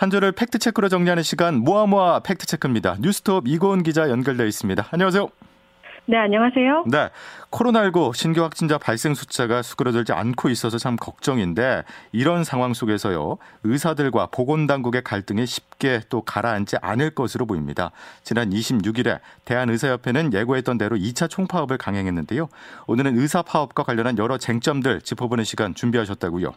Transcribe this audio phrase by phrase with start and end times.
[0.00, 2.96] 한 주를 팩트체크로 정리하는 시간 모아모아 팩트체크입니다.
[3.00, 4.86] 뉴스톱 이고은 기자 연결되어 있습니다.
[4.92, 5.28] 안녕하세요.
[6.06, 6.84] 네, 안녕하세요.
[6.86, 7.10] 네.
[7.50, 11.82] 코로나19 신규 확진자 발생 숫자가 수그러들지 않고 있어서 참 걱정인데
[12.12, 13.36] 이런 상황 속에서요.
[13.64, 17.90] 의사들과 보건당국의 갈등이 쉽게 또 가라앉지 않을 것으로 보입니다.
[18.24, 22.48] 지난 26일에 대한의사협회는 예고했던 대로 2차 총파업을 강행했는데요.
[22.86, 26.54] 오늘은 의사 파업과 관련한 여러 쟁점들 짚어보는 시간 준비하셨다고요.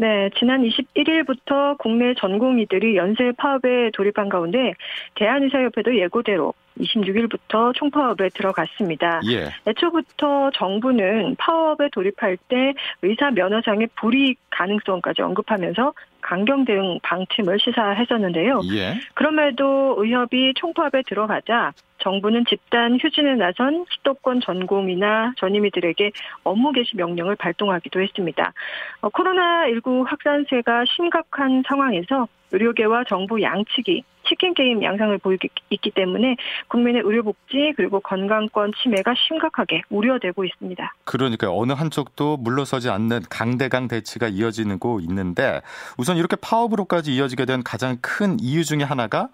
[0.00, 4.72] 네, 지난 21일부터 국내 전공의들이 연쇄 파업에 돌입한 가운데
[5.16, 9.20] 대한의사협회도 예고대로 26일부터 총파업에 들어갔습니다.
[9.30, 9.50] 예.
[9.66, 15.92] 애초부터 정부는 파업에 돌입할 때 의사 면허상의 불이익 가능성까지 언급하면서
[16.22, 18.62] 강경 대응 방침을 시사했었는데요.
[18.72, 18.94] 예.
[19.12, 26.10] 그럼에도 의협이 총파업에 들어가자 정부는 집단 휴진에 나선 수도권 전공이나 전임의들에게
[26.44, 28.52] 업무 개시 명령을 발동하기도 했습니다.
[29.00, 36.36] 어, 코로나19 확산세가 심각한 상황에서 의료계와 정부 양측이 치킨 게임 양상을 보이고 있기 때문에
[36.68, 40.94] 국민의 의료복지 그리고 건강권 침해가 심각하게 우려되고 있습니다.
[41.04, 45.60] 그러니까 어느 한쪽도 물러서지 않는 강대강 대치가 이어지고 있는데
[45.98, 49.28] 우선 이렇게 파업으로까지 이어지게 된 가장 큰 이유 중에 하나가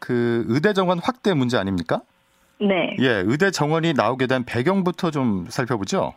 [0.00, 2.00] 그 의대 정원 확대 문제 아닙니까?
[2.60, 2.96] 네.
[2.98, 6.14] 예, 의대 정원이 나오게 된 배경부터 좀 살펴보죠.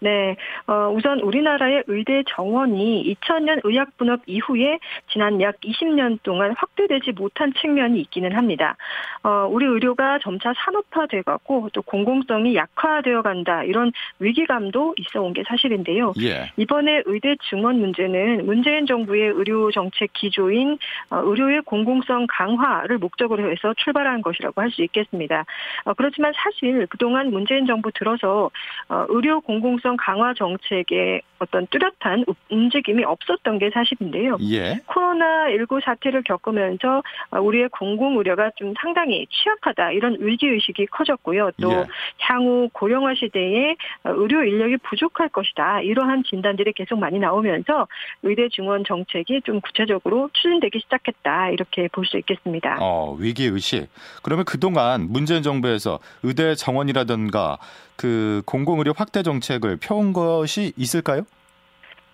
[0.00, 4.78] 네, 어, 우선 우리나라의 의대 정원이 2000년 의학분업 이후에
[5.12, 8.76] 지난 약 20년 동안 확대되지 못한 측면이 있기는 합니다.
[9.22, 16.14] 어, 우리 의료가 점차 산업화돼가고 또 공공성이 약화되어 간다 이런 위기감도 있어 온 게 사실인데요.
[16.22, 16.50] 예.
[16.56, 20.78] 이번에 의대 증원 문제는 문재인 정부의 의료 정책 기조인
[21.10, 25.46] 어, 의료의 공공성 강화를 목적으로 해서 출발한 것이라고 할 수 있겠습니다.
[25.84, 28.50] 어, 그렇지만 사실 그동안 문재인 정부 들어서
[28.90, 34.36] 어, 의료 공공성 공공성 강화 정책에 어떤 뚜렷한 움직임이 없었던 게 사실인데요.
[34.50, 34.80] 예.
[34.86, 41.52] 코로나19 사태를 겪으면서 우리의 공공 의료가 좀 상당히 취약하다 이런 위기 의식이 커졌고요.
[41.60, 41.84] 또 예.
[42.20, 45.80] 향후 고령화 시대에 의료 인력이 부족할 것이다.
[45.82, 47.86] 이러한 진단들이 계속 많이 나오면서
[48.22, 51.50] 의대 증원 정책이 좀 구체적으로 추진되기 시작했다.
[51.50, 52.78] 이렇게 볼 수 있겠습니다.
[52.80, 53.86] 어, 위기 의식.
[54.22, 57.58] 그러면 그동안 문재인 정부에서 의대 정원이라든가
[57.98, 61.24] 그 공공의료 확대 정책을 펴온 것이 있을까요?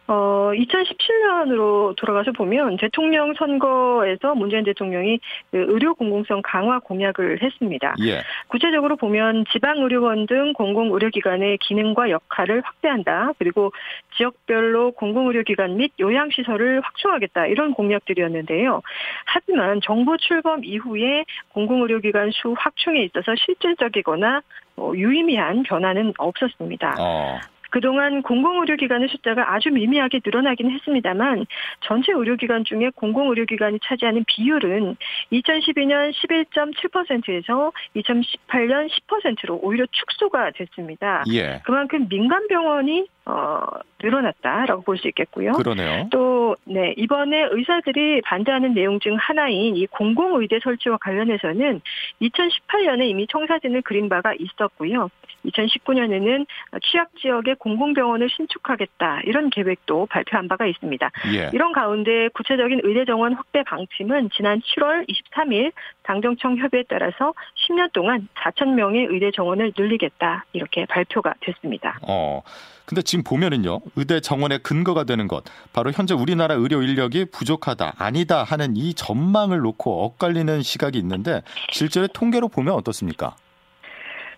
[0.07, 5.19] 어, 2017년으로 돌아가서 보면 대통령 선거에서 문재인 대통령이
[5.51, 7.95] 그 의료 공공성 강화 공약을 했습니다.
[8.05, 8.21] 예.
[8.49, 13.33] 구체적으로 보면 지방의료원 등 공공의료기관의 기능과 역할을 확대한다.
[13.39, 13.73] 그리고
[14.17, 17.47] 지역별로 공공의료기관 및 요양시설을 확충하겠다.
[17.47, 18.83] 이런 공약들이었는데요.
[19.25, 24.43] 하지만 정부 출범 이후에 공공의료기관 수 확충에 있어서 실질적이거나
[24.77, 26.97] 어, 유의미한 변화는 없었습니다.
[26.99, 27.39] 어.
[27.75, 31.45] 그동안 공공의료기관의 숫자가 아주 미미하게 늘어나긴 했습니다만
[31.81, 34.97] 전체 의료기관 중에 공공의료기관이 차지하는 비율은
[35.33, 41.25] 2012년 11.7%에서 2018년 10%로 오히려 축소가 됐습니다.
[41.33, 41.63] 예.
[41.65, 43.61] 그만큼 민간 병원이 어,
[44.03, 45.53] 늘어났다라고 볼 수 있겠고요.
[45.53, 46.09] 그러네요.
[46.11, 51.81] 또, 네, 이번에 의사들이 반대하는 내용 중 하나인 이 공공의대 설치와 관련해서는
[52.21, 55.11] 2018년에 이미 청사진을 그린 바가 있었고요.
[55.47, 56.47] 2019년에는
[56.83, 61.11] 취약 지역에 공공병원을 신축하겠다 이런 계획도 발표한 바가 있습니다.
[61.35, 61.51] 예.
[61.53, 65.73] 이런 가운데 구체적인 의대 정원 확대 방침은 지난 7월 23일
[66.05, 67.35] 당정청 협의에 따라서
[67.67, 71.99] 10년 동안 4천 명의 의대 정원을 늘리겠다 이렇게 발표가 됐습니다.
[72.07, 72.43] 어.
[72.87, 73.81] 근데 지금 보면은요.
[73.97, 75.43] 의대 정원의 근거가 되는 것
[75.73, 82.07] 바로 현재 우리나라 의료 인력이 부족하다, 아니다 하는 이 전망을 놓고 엇갈리는 시각이 있는데 실제로
[82.07, 83.37] 통계로 보면 어떻습니까?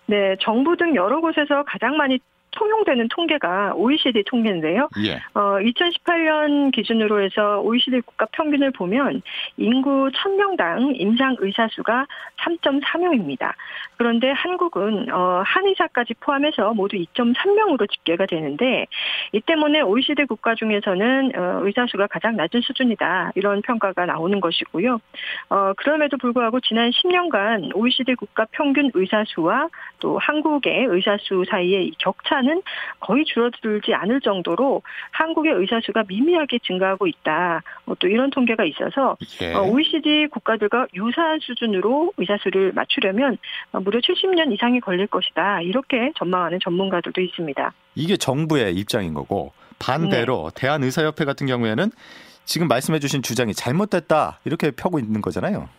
[0.05, 2.19] 네, 정부 등 여러 곳에서 가장 많이
[2.57, 4.89] 통용되는 통계가 OECD 통계인데요.
[5.05, 5.15] 예.
[5.33, 9.21] 어, 2018년 기준으로 해서 OECD 국가 평균을 보면
[9.57, 12.07] 인구 1000명당 임상 의사 수가
[12.39, 13.53] 3.4명입니다.
[13.97, 18.87] 그런데 한국은 어, 한의사까지 포함해서 모두 2.3명으로 집계가 되는데
[19.33, 23.33] 이 때문에 OECD 국가 중에서는 어, 의사 수가 가장 낮은 수준이다.
[23.35, 24.99] 이런 평가가 나오는 것이고요.
[25.49, 31.91] 어, 그럼에도 불구하고 지난 10년간 OECD 국가 평균 의사 수와 또 한국의 의사 수 사이의
[31.99, 32.46] 격차는
[32.99, 37.61] 거의 줄어들지 않을 정도로 한국의 의사 수가 미미하게 증가하고 있다.
[37.85, 39.53] 어, 또 이런 통계가 있어서 예.
[39.53, 43.37] 어, OECD 국가들과 유사한 수준으로 의사 수를 맞추려면
[43.71, 45.61] 어, 무려 70년 이상이 걸릴 것이다.
[45.61, 47.73] 이렇게 전망하는 전문가들도 있습니다.
[47.95, 50.61] 이게 정부의 입장인 거고 반대로 네.
[50.61, 51.91] 대한의사협회 같은 경우에는
[52.45, 55.69] 지금 말씀해주신 주장이 잘못됐다 이렇게 펴고 있는 거잖아요.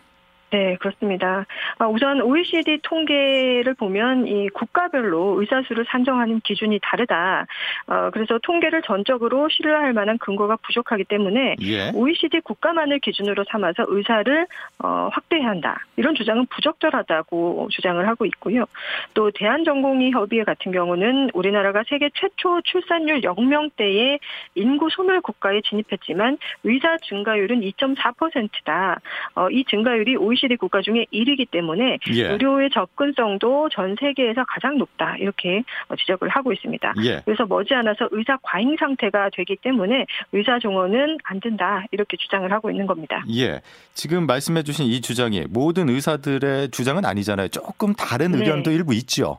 [0.51, 1.45] 네, 그렇습니다.
[1.77, 7.45] 아, 우선 OECD 통계를 보면 이 국가별로 의사 수를 산정하는 기준이 다르다.
[7.87, 11.91] 어, 그래서 통계를 전적으로 신뢰할 만한 근거가 부족하기 때문에 예.
[11.93, 14.47] OECD 국가만을 기준으로 삼아서 의사를
[14.79, 15.85] 어, 확대해야 한다.
[15.97, 18.65] 이런 주장은 부적절하다고 주장을 하고 있고요.
[19.13, 24.19] 또 대한전공의 협의회 같은 경우는 우리나라가 세계 최초 출산율 0명대의
[24.55, 28.99] 인구 소멸 국가에 진입했지만 의사 증가율은 2.4%다.
[29.35, 32.27] 어, 이 증가율이 OECD 국가 중에 1위이기 때문에 예.
[32.27, 35.17] 의료의 접근성도 전 세계에서 가장 높다.
[35.17, 36.93] 이렇게 어, 지적을 하고 있습니다.
[37.03, 37.21] 예.
[37.25, 41.85] 그래서 머지않아서 의사 과잉 상태가 되기 때문에 의사 종원은 안 된다.
[41.91, 43.23] 이렇게 주장을 하고 있는 겁니다.
[43.35, 43.61] 예.
[43.93, 47.49] 지금 말씀해 주신 이 주장이 모든 의사들의 주장은 아니잖아요.
[47.49, 48.39] 조금 다른 네.
[48.39, 49.37] 의견도 일부 있죠.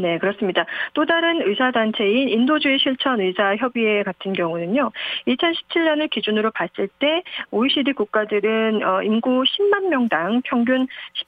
[0.00, 0.64] 네, 그렇습니다.
[0.94, 4.92] 또 다른 의사단체인 인도주의 실천 의사 협의회 같은 경우는요,
[5.26, 10.86] 2017년을 기준으로 봤을 때 OECD 국가들은 어, 인구 10만 명당 평균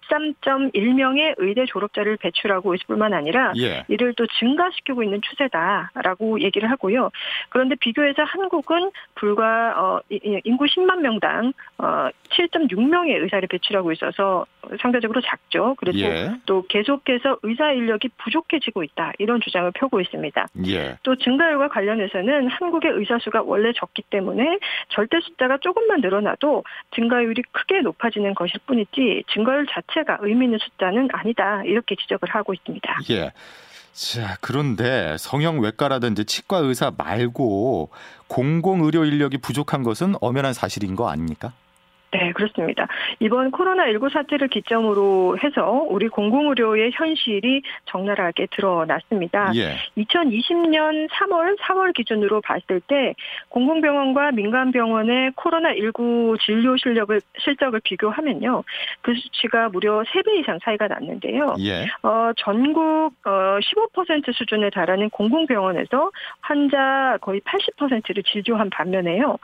[0.09, 3.85] 13.1명의 의대 졸업자를 배출하고 있을 뿐만 아니라 예.
[3.89, 7.11] 이를 또 증가시키고 있는 추세다라고 얘기를 하고요.
[7.49, 14.47] 그런데 비교해서 한국은 불과 어, 인구 10만 명당 어, 7.6명의 의사를 배출하고 있어서
[14.81, 15.75] 상대적으로 작죠.
[15.79, 16.31] 그리고 예.
[16.47, 20.47] 또 계속해서 의사 인력이 부족해 지고 있다 이런 주장을 펴고 있습니다.
[20.67, 20.97] 예.
[21.03, 24.59] 또 증가율과 관련해서는 한국의 의사 수가 원래 적기 때문에
[24.89, 26.65] 절대 숫자가 조금만 늘어나도
[26.95, 32.99] 증가율이 크게 높아지는 것일 뿐이지 증가율 자체가 의미 있는 숫자는 아니다 이렇게 지적을 하고 있습니다.
[33.11, 33.33] 예.
[33.93, 37.91] 자, 그런데 성형 외과라든지 치과 의사 말고
[38.29, 41.53] 공공 의료 인력이 부족한 것은 엄연한 사실인 거 아닙니까?
[42.13, 42.89] 네, 그렇습니다.
[43.21, 49.53] 이번 코로나19 사태를 기점으로 해서 우리 공공의료의 현실이 적나라하게 드러났습니다.
[49.55, 49.77] 예.
[49.97, 53.15] 2020년 3월, 4월 기준으로 봤을 때
[53.49, 58.65] 공공병원과 민간병원의 코로나19 진료 실력을 실적을 비교하면요.
[59.03, 61.55] 그 수치가 무려 3배 이상 차이가 났는데요.
[61.61, 61.87] 예.
[62.03, 63.59] 어, 전국 어,
[63.95, 66.11] 15% 수준에 달하는 공공병원에서
[66.41, 69.37] 환자 거의 80%를 진료한 반면에요.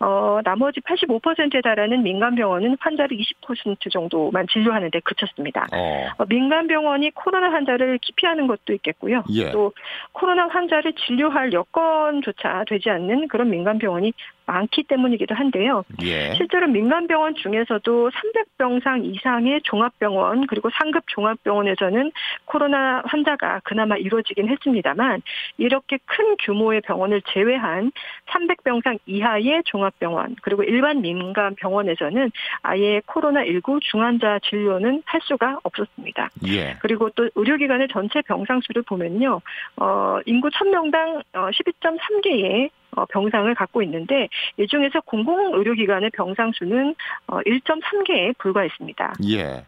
[0.00, 5.66] 어, 나머지 85%에 달하는 민간 병원은 환자를 20% 정도만 진료하는데 그쳤습니다.
[5.72, 6.08] 어.
[6.18, 9.24] 어, 민간 병원이 코로나 환자를 기피하는 것도 있겠고요.
[9.32, 9.50] 예.
[9.50, 9.72] 또
[10.12, 14.12] 코로나 환자를 진료할 여건조차 되지 않는 그런 민간 병원이
[14.46, 15.84] 많기 때문이기도 한데요.
[16.02, 16.34] 예.
[16.34, 22.12] 실제로 민간 병원 중에서도 300병상 이상의 종합병원 그리고 상급 종합병원에서는
[22.44, 25.22] 코로나 환자가 그나마 이루어지긴 했습니다만
[25.58, 27.92] 이렇게 큰 규모의 병원을 제외한
[28.26, 32.30] 300병상 이하의 종합병원 그리고 일반 민간 병원에서는
[32.62, 36.30] 아예 코로나19 중환자 진료는 할 수가 없었습니다.
[36.48, 36.76] 예.
[36.80, 39.40] 그리고 또 의료기관의 전체 병상 수를 보면요,
[39.76, 42.70] 어, 인구 1000명당 어, 12.3개의 어,
[43.06, 46.94] 병상을 갖고 있는데 이 중에서 공공의료기관의 병상 수는
[47.26, 49.14] 어, 1.3개에 불과했습니다.
[49.30, 49.64] 예.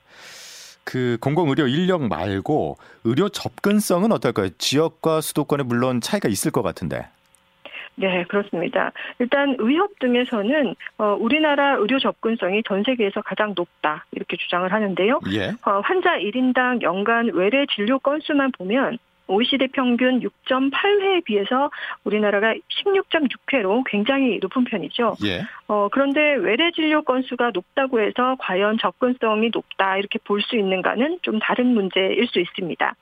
[0.85, 4.51] 그 공공의료 인력 말고 의료 접근성은 어떨까요?
[4.57, 7.09] 지역과 수도권에 물론 차이가 있을 것 같은데.
[7.97, 8.93] 네, 그렇습니다.
[9.19, 15.21] 일단 의협 등에서는 어, 우리나라 의료 접근성이 전 세계에서 가장 높다 이렇게 주장을 하는데요.
[15.33, 15.49] 예.
[15.65, 21.71] 어, 환자 1인당 연간 외래 진료 건수만 보면 OECD 평균 6.8회에 비해서
[22.05, 25.17] 우리나라가 16.6회로 굉장히 높은 편이죠.
[25.25, 25.43] 예.
[25.69, 31.39] 어, 그런데 외래 진료 건수가 높다고 해서 과연 접근성이 높다 이렇게 볼 수 있는가는 좀
[31.41, 32.95] 다른 문제일 수 있습니다.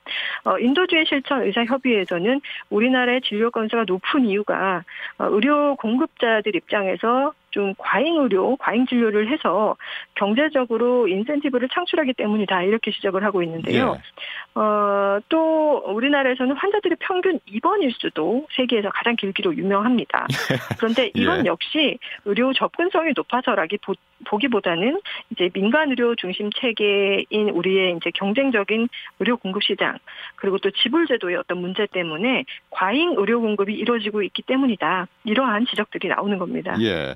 [0.45, 4.83] 어, 인도주의 실천 의사협의회에서는 우리나라의 진료 건수가 높은 이유가
[5.19, 9.77] 어, 의료 공급자들 입장에서 좀 과잉 의료, 과잉 진료를 해서
[10.15, 13.95] 경제적으로 인센티브를 창출하기 때문이다 이렇게 지적을 하고 있는데요.
[13.95, 14.59] 예.
[14.59, 20.27] 어, 또 우리나라에서는 환자들의 평균 입원 일수도 세계에서 가장 길기로 유명합니다.
[20.77, 21.45] 그런데 이건 예.
[21.45, 23.93] 역시 의료 접근성이 높아서라기 보,
[24.25, 28.87] 보기보다는 이제 민간 의료 중심 체계인 우리의 이제 경쟁적인
[29.19, 29.97] 의료 공급 시장
[30.35, 35.07] 그리고 또 지불 제도의 어떤 문제 때문에 과잉 의료 공급이 이루어지고 있기 때문이다.
[35.25, 36.75] 이러한 지적들이 나오는 겁니다.
[36.81, 37.15] 예.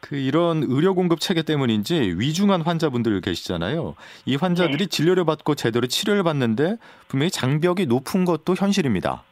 [0.00, 3.94] 그 이런 의료 공급 체계 때문인지 위중한 환자분들 계시잖아요.
[4.24, 4.86] 이 환자들이 네.
[4.86, 6.76] 진료를 받고 제대로 치료를 받는데
[7.08, 9.24] 분명히 장벽이 높은 것도 현실입니다.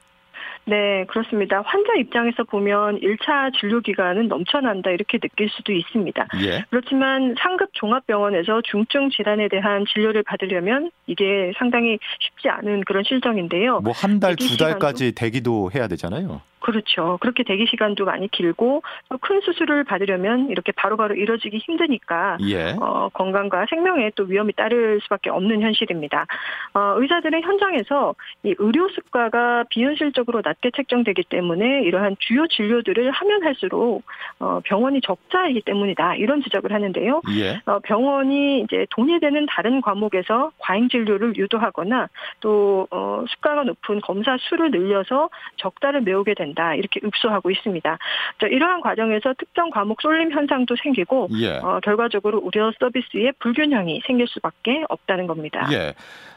[0.64, 1.62] 네, 그렇습니다.
[1.64, 6.26] 환자 입장에서 보면 1차 진료 기간은 넘쳐난다 이렇게 느낄 수도 있습니다.
[6.44, 6.64] 예.
[6.70, 13.80] 그렇지만 상급 종합병원에서 중증 질환에 대한 진료를 받으려면 이게 상당히 쉽지 않은 그런 실정인데요.
[13.80, 14.56] 뭐 한 달, 두?
[14.56, 16.40] 달까지 대기도 해야 되잖아요.
[16.60, 17.18] 그렇죠.
[17.20, 22.76] 그렇게 대기 시간도 많이 길고 또큰 수술을 받으려면 이렇게 바로 바로 이뤄지기 힘드니까 예.
[22.80, 26.26] 어, 건강과 생명에 또 위험이 따를 수밖에 없는 현실입니다.
[26.74, 34.02] 어, 의사들은 현장에서 이 의료 수가가 비현실적으로 낮게 책정되기 때문에 이러한 주요 진료들을 하면 할수록
[34.40, 37.22] 어, 병원이 적자이기 때문이다 이런 지적을 하는데요.
[37.36, 37.60] 예.
[37.66, 42.08] 어, 병원이 이제 돈이 되는 다른 과목에서 과잉 진료를 유도하거나
[42.40, 47.98] 또 어, 수가가 높은 검사 수를 늘려서 적자를 메우게 된다 이렇게 읍소하고 있습니다.
[48.40, 51.56] 자, 이러한 과정에서 특정 과목 쏠림 현상도 생기고 예.
[51.58, 55.68] 어, 결과적으로 의료 서비스에 불균형이 생길 수밖에 없다는 겁니다.
[55.72, 55.94] 예.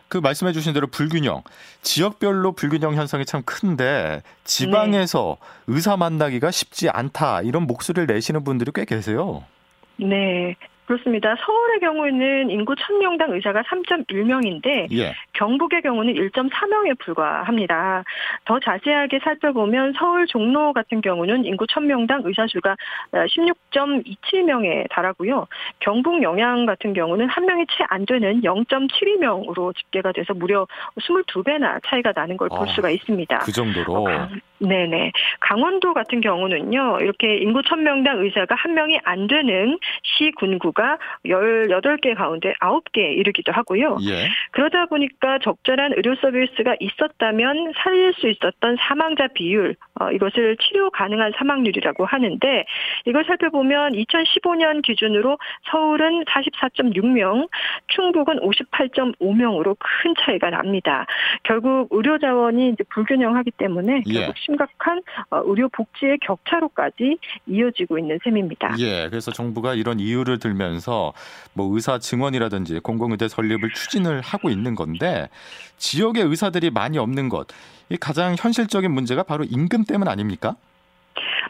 [0.07, 1.41] 그 말씀해 주신 대로 불균형,
[1.83, 5.37] 지역별로 불균형 현상이 참 큰데 지방에서
[5.67, 9.45] 의사 만나기가 쉽지 않다 이런 목소리를 내시는 분들이 꽤 계세요.
[9.95, 10.55] 네.
[10.91, 11.35] 그렇습니다.
[11.39, 15.13] 서울의 경우에는 인구 1000명당 의사가 3.1명인데 예.
[15.33, 18.03] 경북의 경우는 1.4명에 불과합니다.
[18.43, 22.75] 더 자세하게 살펴보면 서울 종로 같은 경우는 인구 1000명당 의사 수가
[23.13, 25.47] 16.27명에 달하고요.
[25.79, 30.65] 경북 영양 같은 경우는 한 명이 채 안 되는 0.72명으로 집계가 돼서 무려
[30.97, 33.39] 22배나 차이가 나는 걸볼 아, 수가 있습니다.
[33.39, 33.93] 그 정도로.
[33.93, 34.29] 어,
[34.61, 35.11] 네네.
[35.39, 42.53] 강원도 같은 경우는요, 이렇게 인구 1000명당 의사가 한 명이 안 되는 시, 군구가 18개 가운데
[42.61, 43.97] 9개에 이르기도 하고요.
[44.07, 44.29] 예.
[44.51, 51.33] 그러다 보니까 적절한 의료 서비스가 있었다면 살릴 수 있었던 사망자 비율, 어, 이것을 치료 가능한
[51.37, 52.65] 사망률이라고 하는데,
[53.05, 55.39] 이걸 살펴보면 2015년 기준으로
[55.71, 57.49] 서울은 44.6명,
[57.87, 61.07] 충북은 58.5명으로 큰 차이가 납니다.
[61.43, 64.13] 결국 의료 자원이 이제 불균형하기 때문에 예.
[64.13, 67.17] 결국 심각한 어, 의료 복지의 격차로까지
[67.47, 68.75] 이어지고 있는 셈입니다.
[68.79, 69.07] 예.
[69.09, 71.13] 그래서 정부가 이런 이유를 들면서
[71.53, 75.29] 뭐 의사 증원이라든지 공공의대 설립을 추진을 하고 있는 건데
[75.77, 77.47] 지역의 의사들이 많이 없는 것,
[77.89, 80.55] 이 가장 현실적인 문제가 바로 임금 때문 아닙니까?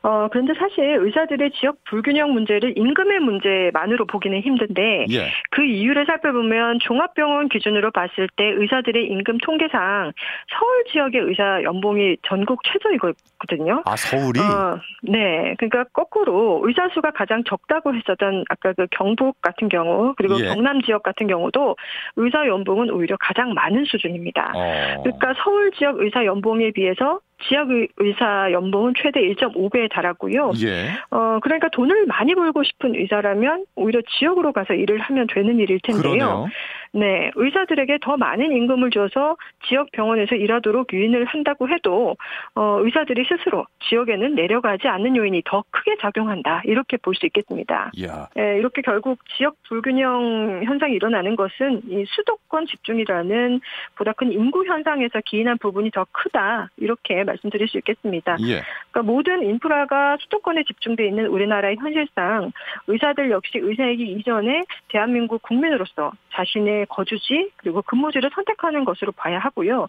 [0.03, 5.31] 어, 그런데 사실 의사들의 지역 불균형 문제를 임금의 문제만으로 보기는 힘든데 예.
[5.51, 10.11] 그 이유를 살펴보면 종합병원 기준으로 봤을 때 의사들의 임금 통계상
[10.57, 13.83] 서울 지역의 의사 연봉이 전국 최저이거든요.
[13.85, 15.53] 아 서울이 어, 네.
[15.59, 20.45] 그러니까 거꾸로 의사 수가 가장 적다고 했었던 아까 그 경북 같은 경우 그리고 예.
[20.45, 21.75] 경남 지역 같은 경우도
[22.15, 24.51] 의사 연봉은 오히려 가장 많은 수준입니다.
[24.55, 25.03] 어.
[25.03, 30.51] 그러니까 서울 지역 의사 연봉에 비해서 지역 의- 의사 연봉은 최대 1.5배에 달하고요.
[30.63, 30.89] 예.
[31.09, 36.01] 어, 그러니까 돈을 많이 벌고 싶은 의사라면 오히려 지역으로 가서 일을 하면 되는 일일 텐데요.
[36.01, 36.47] 그러네요.
[36.93, 42.17] 네, 의사들에게 더 많은 임금을 줘서 지역 병원에서 일하도록 유인을 한다고 해도
[42.55, 47.91] 어, 의사들이 스스로 지역에는 내려가지 않는 요인이 더 크게 작용한다 이렇게 볼 수 있겠습니다.
[47.93, 48.27] 이야.
[48.37, 53.61] 예, 이렇게 결국 지역 불균형 현상이 일어나는 것은 이 수도권 집중이라는
[53.95, 58.37] 보다 큰 인구 현상에서 기인한 부분이 더 크다 이렇게 말씀드릴 수 있겠습니다.
[58.41, 58.61] 예.
[58.91, 62.51] 그러니까 모든 인프라가 수도권에 집중돼 있는 우리나라의 현실상
[62.87, 69.87] 의사들 역시 의사이기 이전에 대한민국 국민으로서 자신의 거주지 그리고 근무지를 선택하는 것으로 봐야 하고요.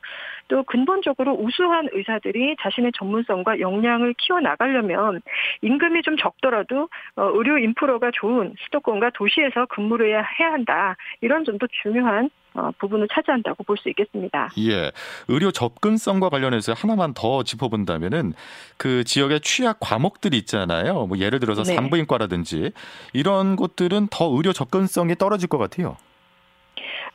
[0.49, 5.20] 또 근본적으로 우수한 의사들이 자신의 전문성과 역량을 키워 나가려면
[5.62, 10.96] 임금이 좀 적더라도 어, 의료 인프라가 좋은 수도권과 도시에서 근무를 해야 해야 한다.
[11.20, 14.50] 이런 점도 중요한 어, 부분을 차지한다고 볼 수 있겠습니다.
[14.58, 14.92] 예.
[15.28, 18.34] 의료 접근성과 관련해서 하나만 더 짚어본다면은
[18.76, 21.06] 그 지역의 취약 과목들이 있잖아요.
[21.06, 21.75] 뭐 예를 들어서 네.
[21.75, 22.72] 산부인과라든지
[23.14, 25.96] 이런 곳들은 더 의료 접근성이 떨어질 것 같아요.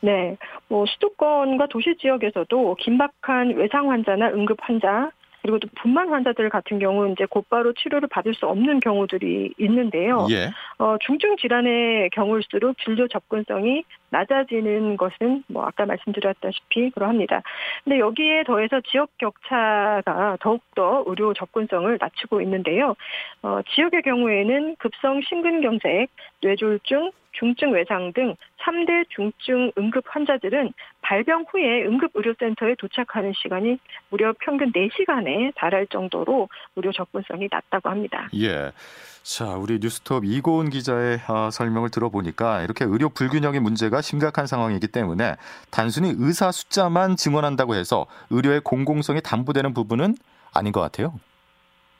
[0.02, 0.38] 네,
[0.68, 5.12] 뭐 수도권과 도시 지역에서도 긴박한 외상 환자나 응급 환자
[5.48, 10.28] 그리고 또 분만 환자들 같은 경우 이제 곧바로 치료를 받을 수 없는 경우들이 있는데요.
[10.30, 10.50] 예.
[10.78, 17.42] 어, 중증 질환의 경우일수록 진료 접근성이 낮아지는 것은 뭐 아까 말씀드렸다시피 그러합니다.
[17.84, 22.96] 근데 여기에 더해서 지역 격차가 더욱더 의료 접근성을 낮추고 있는데요.
[23.42, 26.10] 어, 지역의 경우에는 급성 심근경색,
[26.42, 33.78] 뇌졸중, 중증 외상 등 3대 중증 응급 환자들은 발병 후에 응급 의료센터에 도착하는 시간이
[34.10, 38.28] 무려 평균 4시간에 달할 정도로 의료 접근성이 낮다고 합니다.
[38.36, 38.72] 예.
[39.24, 45.36] 자, 우리 뉴스톱 이고은 기자의 아, 설명을 들어보니까 이렇게 의료 불균형의 문제가 심각한 상황이기 때문에
[45.72, 50.16] 단순히 의사 숫자만 증원한다고 해서 의료의 공공성이 담보되는 부분은
[50.54, 51.20] 아닌 것 같아요.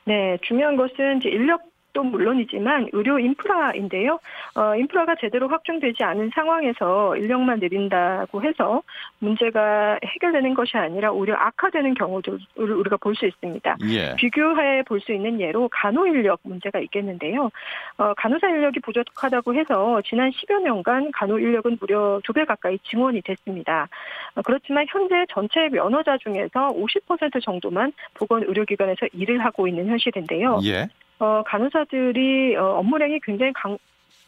[0.04, 4.18] 네, 중요한 것은 인력 인력도 물론이지만 의료 인프라인데요.
[4.54, 8.82] 어, 인프라가 제대로 확충되지 않은 상황에서 인력만 내린다고 해서
[9.18, 13.76] 문제가 해결되는 것이 아니라 오히려 악화되는 경우도 우리가 볼 수 있습니다.
[13.90, 14.14] 예.
[14.16, 17.50] 비교해 볼 수 있는 예로 간호 인력 문제가 있겠는데요.
[17.96, 23.88] 어, 간호사 인력이 부족하다고 해서 지난 10여 년간 간호 인력은 무려 두배 가까이 증원이 됐습니다.
[24.34, 30.60] 어, 그렇지만 현재 전체 면허자 중에서 50% 정도만 보건 의료기관에서 일을 하고 있는 현실인데요.
[30.64, 30.86] 예.
[31.18, 33.78] 어, 간호사들이 어, 업무량이 굉장히 강,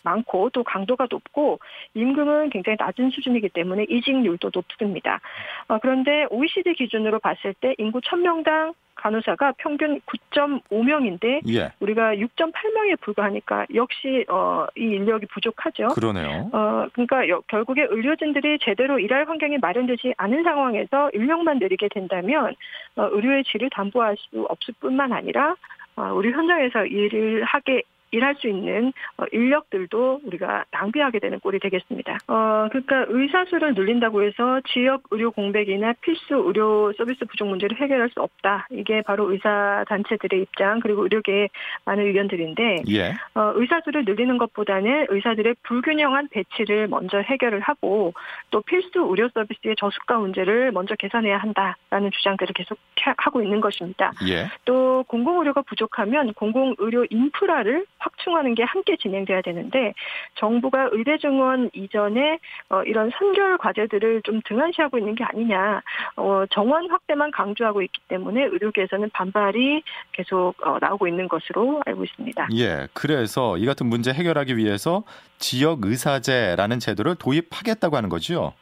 [0.02, 1.58] 많고 또 강도가 높고
[1.94, 5.20] 임금은 굉장히 낮은 수준이기 때문에 이직률도 높습니다.
[5.68, 11.72] 어, 그런데 OECD 기준으로 봤을 때 인구 1000명당 간호사가 평균 9.5명인데 예.
[11.80, 15.88] 우리가 6.8명에 불과하니까 역시 어, 이 인력이 부족하죠.
[15.88, 16.50] 그러네요.
[16.52, 22.54] 어, 그러니까 여, 결국에 의료진들이 제대로 일할 환경이 마련되지 않은 상황에서 인력만 내리게 된다면
[22.96, 25.56] 어, 의료의 질을 담보할 수 없을 뿐만 아니라 어,
[25.96, 32.18] 우리 현장에서 일을 하게 일할 수 있는 어, 인력들도 우리가 낭비하게 되는 꼴이 되겠습니다.
[32.28, 38.10] 어, 그러니까 의사 수를 늘린다고 해서 지역 의료 공백이나 필수 의료 서비스 부족 문제를 해결할
[38.10, 38.66] 수 없다.
[38.70, 41.48] 이게 바로 의사 단체들의 입장 그리고 의료계의
[41.84, 43.14] 많은 의견들인데 예.
[43.34, 48.12] 어, 의사 수를 늘리는 것보다는 의사들의 불균형한 배치를 먼저 해결을 하고
[48.50, 52.78] 또 필수 의료 서비스의 저수가 문제를 먼저 개선해야 한다라는 주장들을 계속
[53.16, 54.12] 하고 있는 것입니다.
[54.28, 54.48] 예.
[54.64, 59.94] 또 공공의료가 부족하면 공공의료 인프라를 확충하는 게 함께 진행돼야 되는데
[60.36, 62.38] 정부가 의대 증원 이전에
[62.70, 65.82] 어, 이런 선결 과제들을 좀 등한시하고 있는 게 아니냐
[66.16, 72.48] 어, 정원 확대만 강조하고 있기 때문에 의료계에서는 반발이 계속 어, 나오고 있는 것으로 알고 있습니다.
[72.56, 72.88] 예.
[72.94, 75.04] 그래서 이 같은 문제 해결하기 위해서
[75.38, 78.52] 지역 의사제라는 제도를 도입하겠다고 하는 거죠.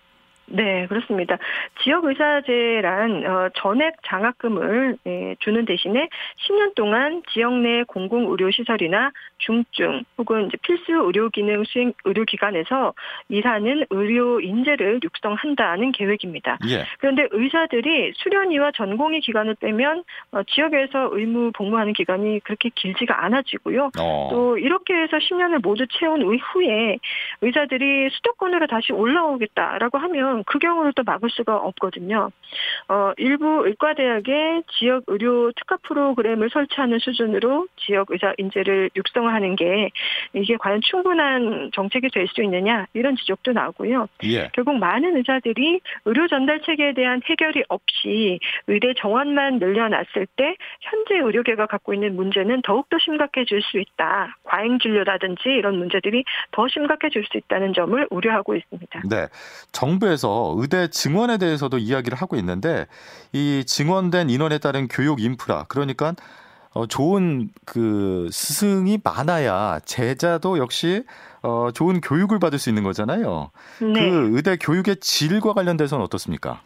[0.51, 1.37] 네, 그렇습니다.
[1.83, 6.09] 지역의사제란 어, 전액 장학금을 예, 주는 대신에
[6.47, 12.25] 10년 동안 지역 내 공공 의료 시설이나 중증 혹은 이제 필수 의료 기능 수행 의료
[12.25, 12.95] 기관에서
[13.29, 16.59] 일하는 의료 인재를 육성한다는 계획입니다.
[16.69, 16.85] 예.
[16.99, 23.91] 그런데 의사들이 수련의와 전공의 기간을 빼면 어, 지역에서 의무 복무하는 기간이 그렇게 길지가 않아지고요.
[23.99, 24.29] 어.
[24.31, 26.99] 또 이렇게 해서 10년을 모두 채운 이후에
[27.43, 32.31] 의사들이 수도권으로 다시 올라오겠다라고 하면 그 경우를 또 막을 수가 없거든요.
[32.89, 39.91] 어, 일부 의과대학에 지역 의료 특화 프로그램을 설치하는 수준으로 지역 의사 인재를 육성하는 게
[40.33, 44.09] 이게 과연 충분한 정책이 될 수 있느냐 이런 지적도 나오고요.
[44.25, 44.51] 예.
[44.53, 51.67] 결국 많은 의사들이 의료 전달 체계에 대한 해결이 없이 의대 정원만 늘려놨을 때 현재 의료계가
[51.67, 54.37] 갖고 있는 문제는 더욱더 심각해질 수 있다.
[54.45, 59.03] 과잉 진료라든지 이런 문제들이 더 심각해질 수 있다는 점을 우려하고 있습니다.
[59.09, 59.27] 네.
[59.73, 62.87] 정부에서 의대 증원에 대해서도 이야기를 하고 있는데
[63.33, 66.15] 이 증원된 인원에 따른 교육 인프라 그러니까
[66.73, 71.05] 어, 좋은 그 스승이 많아야 제자도 역시
[71.43, 73.51] 어, 좋은 교육을 받을 수 있는 거잖아요.
[73.81, 73.93] 네.
[73.93, 76.61] 그 의대 교육의 질과 관련돼서는 어떻습니까?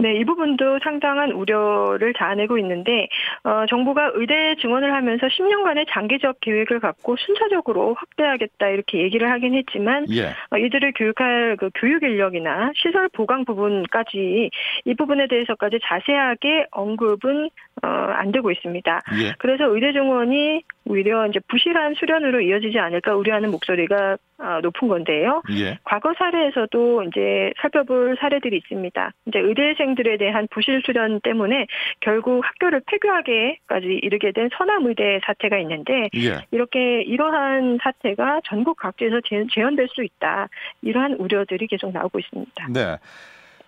[0.00, 3.08] 네, 이 부분도 상당한 우려를 자아내고 있는데
[3.42, 10.06] 어, 정부가 의대 증원을 하면서 10년간의 장기적 계획을 갖고 순차적으로 확대하겠다 이렇게 얘기를 하긴 했지만
[10.12, 10.28] 예.
[10.50, 14.50] 어, 이들을 교육할 그 교육 인력이나 시설 보강 부분까지
[14.84, 17.50] 이 부분에 대해서까지 자세하게 언급은
[17.82, 19.00] 어, 안 되고 있습니다.
[19.20, 19.34] 예.
[19.38, 25.42] 그래서 의대 증원이 오히려 이제 부실한 수련으로 이어지지 않을까 우려하는 목소리가 어, 높은 건데요.
[25.52, 25.78] 예.
[25.84, 29.12] 과거 사례에서도 이제 살펴볼 사례들이 있습니다.
[29.26, 31.66] 이제 의대생들에 대한 부실 수련 때문에
[32.00, 36.46] 결국 학교를 폐교하게까지 이르게 된 서남의대 사태가 있는데 예.
[36.52, 40.48] 이렇게 이러한 사태가 전국 각지에서 재- 재현될 수 있다.
[40.82, 42.68] 이러한 우려들이 계속 나오고 있습니다.
[42.72, 42.96] 네.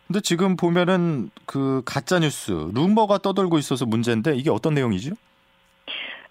[0.07, 5.15] 근데 지금 보면은 그 가짜 뉴스, 루머가 떠돌고 있어서 문제인데 이게 어떤 내용이죠?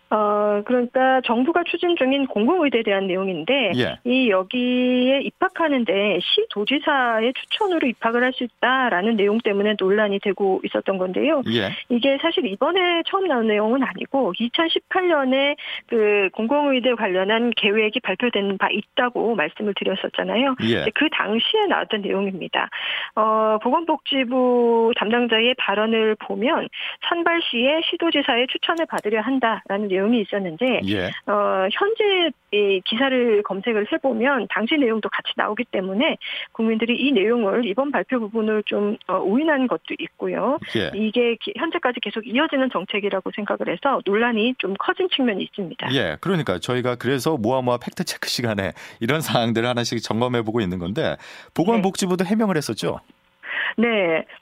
[0.09, 3.99] 어, 그러니까 정부가 추진 중인 공공의대에 대한 내용인데 예.
[4.03, 10.97] 이 여기에 입학하는데 시 도지사의 추천으로 입학을 할 수 있다라는 내용 때문에 논란이 되고 있었던
[10.97, 11.43] 건데요.
[11.53, 11.71] 예.
[11.89, 15.55] 이게 사실 이번에 처음 나온 내용은 아니고 2018년에
[15.87, 20.55] 그 공공의대 관련한 계획이 발표된 바 있다고 말씀을 드렸었잖아요.
[20.63, 20.85] 예.
[20.93, 22.69] 그 당시에 나왔던 내용입니다.
[23.15, 26.69] 어, 보건복지부 담당자의 발언을 보면
[27.09, 31.07] 선발 시에 시도지사의 추천을 받으려 한다라는 내용 이 있었는데 예.
[31.29, 36.17] 어, 현재 이 기사를 검색을 해보면 당시 내용도 같이 나오기 때문에
[36.51, 40.57] 국민들이 이 내용을 이번 발표 부분을 좀 어, 오인한 것도 있고요.
[40.75, 40.89] 예.
[40.97, 45.93] 이게 기- 현재까지 계속 이어지는 정책이라고 생각을 해서 논란이 좀 커진 측면이 있습니다.
[45.93, 51.17] 예, 그러니까 저희가 그래서 모아모아 팩트 체크 시간에 이런 사항들을 하나씩 점검해 보고 있는 건데
[51.53, 52.99] 보건복지부도 해명을 했었죠.
[53.07, 53.18] 네,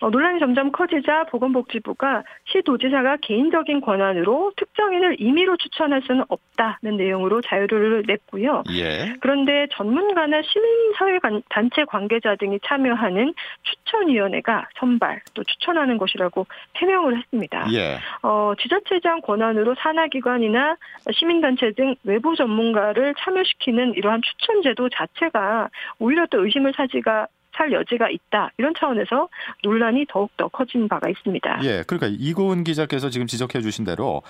[0.02, 8.04] 어, 논란이 점점 커지자 보건복지부가 시도지사가 개인적인 권한으로 특정인을 임의로 추천할 수는 없다는 내용으로 자유를
[8.08, 8.64] 냈고요.
[8.72, 9.16] 예.
[9.20, 17.68] 그런데 전문가나 시민사회 단체 관계자 등이 참여하는 추천위원회가 선발 또 추천하는 것이라고 해명을 했습니다.
[17.74, 17.98] 예.
[18.24, 20.78] 어, 지자체장 권한으로 산하기관이나
[21.14, 28.52] 시민단체 등 외부 전문가를 참여시키는 이러한 추천제도 자체가 오히려 또 의심을 사지가 살 여지가 있다
[28.58, 29.28] 이런 차원에서
[29.64, 31.60] 논란이 더욱 더 커진 바가 있습니다.
[31.64, 34.22] 예, 그러니까 이고은 기자께서 지금 지적해 주신 대로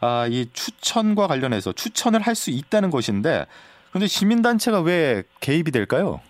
[0.00, 3.46] 아, 이 추천과 관련해서 추천을 할 수 있다는 것인데
[3.92, 6.20] 근데 시민단체가 왜 개입이 될까요?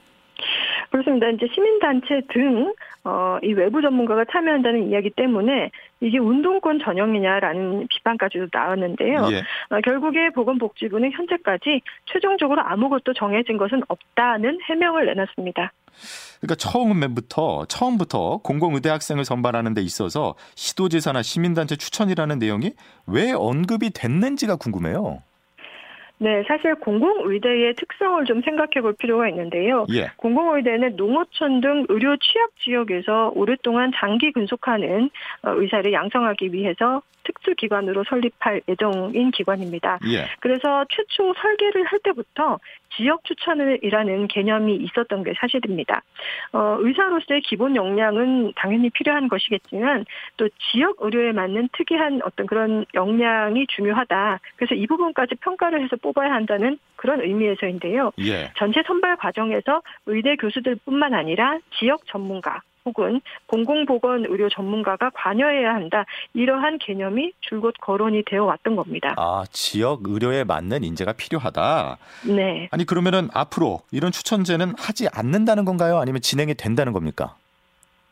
[0.94, 1.28] 그렇습니다.
[1.28, 9.28] 이제 시민단체 등, 어, 이 외부 전문가가 참여한다는 이야기 때문에 이게 운동권 전형이냐라는 비판까지도 나왔는데요.
[9.33, 9.38] 예.
[9.74, 15.72] 어, 결국에 보건복지부는 현재까지 최종적으로 아무것도 정해진 것은 없다는 해명을 내놨습니다.
[16.40, 22.70] 그러니까 처음부터 처음부터 공공의대 학생을 선발하는 데 있어서 시도지사나 시민단체 추천이라는 내용이
[23.09, 25.22] 왜 언급이 됐는지가 궁금해요.
[26.18, 29.87] 네, 사실 공공의대의 특성을 좀 생각해 볼 필요가 있는데요.
[29.92, 30.11] 예.
[30.16, 35.11] 공공의대는 농어촌 등 의료 취약 지역에서 오랫동안 장기 근속하는
[35.42, 39.98] 어, 의사를 양성하기 위해서 특수기관으로 설립할 예정인 기관입니다.
[40.08, 40.26] 예.
[40.40, 42.58] 그래서 최초 설계를 할 때부터
[42.96, 46.02] 지역 추천이라는 개념이 있었던 게 사실입니다.
[46.52, 50.04] 어, 의사로서의 기본 역량은 당연히 필요한 것이겠지만
[50.37, 54.40] 또 지역 의료에 맞는 특이한 어떤 그런 역량이 중요하다.
[54.56, 58.12] 그래서 이 부분까지 평가를 해서 뽑아야 한다는 그런 의미에서인데요.
[58.20, 58.52] 예.
[58.56, 66.05] 전체 선발 과정에서 의대 교수들뿐만 아니라 지역 전문가 혹은 공공보건 의료 전문가가 관여해야 한다.
[66.35, 69.14] 이러한 개념이 줄곧 거론이 되어 왔던 겁니다.
[69.16, 71.97] 아, 지역 의료에 맞는 인재가 필요하다.
[72.27, 72.68] 네.
[72.70, 75.99] 아니 그러면은 앞으로 이런 추천제는 하지 않는다는 건가요?
[75.99, 77.37] 아니면 진행이 된다는 겁니까?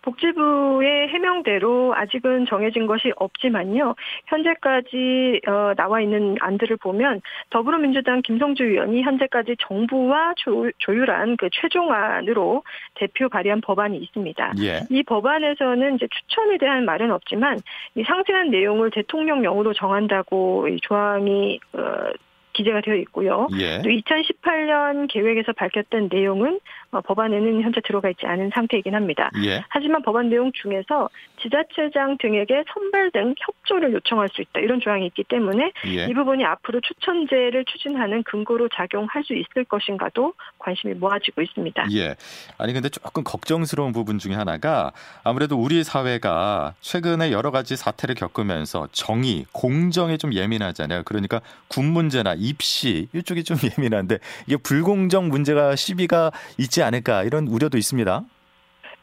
[0.02, 3.94] 복지부의 해명대로 아직은 정해진 것이 없지만요.
[4.26, 12.62] 현재까지 어, 나와 있는 안들을 보면 더불어민주당 김성주 의원이 현재까지 정부와 조, 조율한 그 최종안으로
[12.94, 14.54] 대표 발의한 법안이 있습니다.
[14.62, 14.80] 예.
[14.90, 17.58] 이 법안에서는 이제 추천에 대한 말은 없지만
[17.94, 22.12] 이 상세한 내용을 대통령령으로 정한다고 이 조항이 어,
[22.52, 23.48] 기재가 되어 있고요.
[23.58, 23.80] 예.
[23.82, 26.60] 또 2018년 계획에서 밝혔던 내용은 어,
[27.00, 29.30] 법안에는 현재 들어가 있지 않은 상태이긴 합니다.
[29.44, 29.64] 예.
[29.68, 31.08] 하지만 법안 내용 중에서
[31.40, 36.06] 지자체장 등에게 선발 등 협조를 요청할 수 있다 이런 조항이 있기 때문에 예.
[36.06, 41.86] 이 부분이 앞으로 추천제를 추진하는 근거로 작용할 수 있을 것인가도 관심이 모아지고 있습니다.
[41.92, 42.14] 예.
[42.58, 44.92] 아니 근데 조금 걱정스러운 부분 중에 하나가
[45.24, 51.02] 아무래도 우리 사회가 최근에 여러 가지 사태를 겪으면서 정의, 공정에 좀 예민하잖아요.
[51.04, 57.78] 그러니까 군 문제나 입시 이쪽이 좀 예민한데 이게 불공정 문제가 시비가 있지 않을까 이런 우려도
[57.78, 58.24] 있습니다.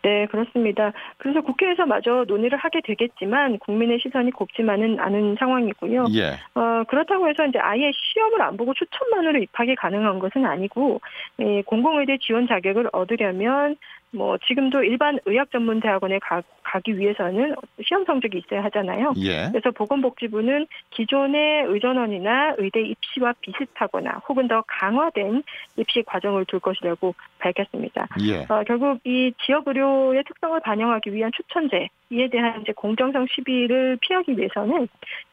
[0.02, 0.94] 네, 그렇습니다.
[1.18, 6.06] 그래서 국회에서 마저 논의를 하게 되겠지만 국민의 시선이 곱지만은 않은 상황이고요.
[6.16, 6.38] 예.
[6.56, 11.02] 어, 그렇다고 해서 이제 아예 시험을 안 보고 추천만으로 입학이 가능한 것은 아니고
[11.40, 13.76] 이 공공의대 지원 자격을 얻으려면
[14.12, 19.14] 뭐 지금도 일반 의학 전문 대학원에 가, 가기 위해서는 시험 성적이 있어야 하잖아요.
[19.18, 19.50] 예.
[19.52, 25.44] 그래서 보건복지부는 기존의 의전원이나 의대 입시와 비슷하거나 혹은 더 강화된
[25.78, 28.08] 입시 과정을 둘 것이라고 밝혔습니다.
[28.28, 28.46] 예.
[28.50, 34.36] 어, 결국 이 지역 의료의 특성을 반영하기 위한 추천제 이에 대한 이제 공정성 시비를 피하기
[34.38, 34.88] 위해서는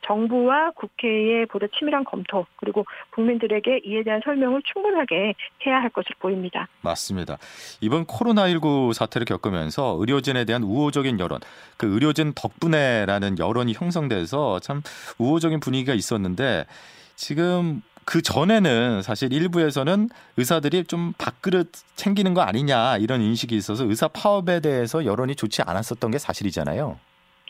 [0.07, 5.35] 정부와 국회의 보다 치밀한 검토 그리고 국민들에게 이에 대한 설명을 충분하게
[5.65, 6.69] 해야 할 것으로 보입니다.
[6.83, 7.39] 맞습니다.
[7.81, 11.41] 이번 코로나19 사태를 겪으면서 의료진에 대한 우호적인 여론,
[11.79, 14.83] 그 의료진 덕분에라는 여론이 형성돼서 참
[15.19, 16.67] 우호적인 분위기가 있었는데
[17.15, 24.07] 지금 그 전에는 사실 일부에서는 의사들이 좀 밥그릇 챙기는 거 아니냐 이런 인식이 있어서 의사
[24.09, 26.99] 파업에 대해서 여론이 좋지 않았었던 게 사실이잖아요.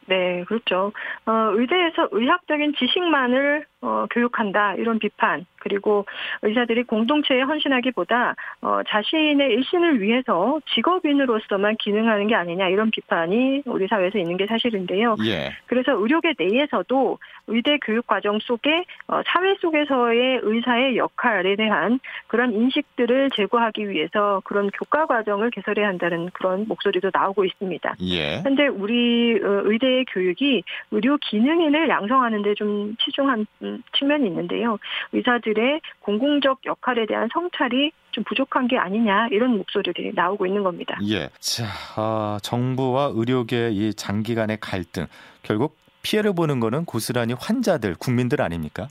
[0.07, 0.93] 네, 그렇죠.
[1.27, 6.07] 어, 의대에서 의학적인 지식만을 어, 교육한다 이런 비판 그리고
[6.43, 14.19] 의사들이 공동체에 헌신하기보다 어, 자신의 일신을 위해서 직업인으로서만 기능하는 게 아니냐 이런 비판이 우리 사회에서
[14.19, 15.17] 있는 게 사실인데요.
[15.27, 15.53] 예.
[15.67, 17.19] 그래서 의료계 내에서도
[17.49, 24.71] 의대 교육 과정 속에 어, 사회 속에서의 의사의 역할에 대한 그런 인식들을 제고하기 위해서 그런
[24.71, 27.95] 교과 과정을 개설해야 한다는 그런 목소리도 나오고 있습니다.
[28.03, 28.41] 예.
[28.43, 34.79] 현재 우리 어, 의대의 교육이 의료 기능인을 양성하는 데 좀 치중한 음, 측면이 있는데요.
[35.13, 40.99] 의사들의 공공적 역할에 대한 성찰이 좀 부족한 게 아니냐 이런 목소리들이 나오고 있는 겁니다.
[41.09, 41.29] 예.
[41.39, 41.65] 자,
[41.97, 45.07] 아, 정부와 의료계의 이 장기간의 갈등
[45.43, 48.89] 결국 피해를 보는 거는 고스란히 환자들, 국민들 아닙니까?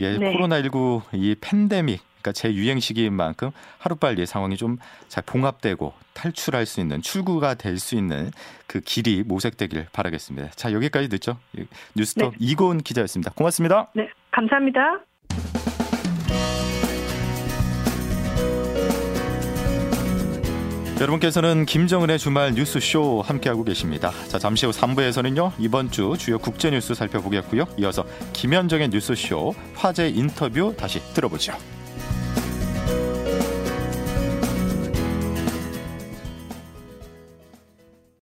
[0.00, 0.36] 예, 네.
[0.36, 4.78] 코로나19 이 팬데믹 그러니까 재유행 시기인 만큼 하루빨리 상황이 좀
[5.08, 8.30] 잘 봉합되고 탈출할 수 있는 출구가 될 수 있는
[8.66, 10.50] 그 길이 모색되길 바라겠습니다.
[10.50, 11.38] 자 여기까지 듣죠.
[11.94, 12.36] 뉴스톱 네.
[12.40, 13.32] 이고은 기자였습니다.
[13.34, 13.88] 고맙습니다.
[13.94, 14.80] 네, 감사합니다.
[21.00, 24.10] 여러분께서는 김정은의 주말 뉴스쇼 함께하고 계십니다.
[24.26, 27.66] 자, 잠시 후 3부에서는요, 이번 주 주요 국제 뉴스 살펴보겠고요.
[27.78, 31.52] 이어서 김현정의 뉴스쇼 화제 인터뷰 다시 들어보죠.